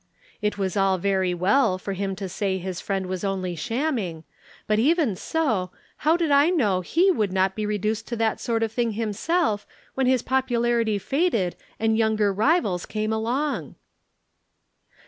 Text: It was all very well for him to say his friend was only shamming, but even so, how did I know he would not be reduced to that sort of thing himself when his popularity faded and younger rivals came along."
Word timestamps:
It 0.41 0.57
was 0.57 0.75
all 0.75 0.97
very 0.97 1.31
well 1.35 1.77
for 1.77 1.93
him 1.93 2.15
to 2.15 2.27
say 2.27 2.57
his 2.57 2.81
friend 2.81 3.05
was 3.05 3.23
only 3.23 3.55
shamming, 3.55 4.23
but 4.65 4.79
even 4.79 5.15
so, 5.15 5.69
how 5.97 6.17
did 6.17 6.31
I 6.31 6.49
know 6.49 6.81
he 6.81 7.11
would 7.11 7.31
not 7.31 7.53
be 7.55 7.67
reduced 7.67 8.07
to 8.07 8.15
that 8.15 8.39
sort 8.39 8.63
of 8.63 8.71
thing 8.71 8.93
himself 8.93 9.67
when 9.93 10.07
his 10.07 10.23
popularity 10.23 10.97
faded 10.97 11.55
and 11.79 11.95
younger 11.95 12.33
rivals 12.33 12.87
came 12.87 13.13
along." 13.13 13.75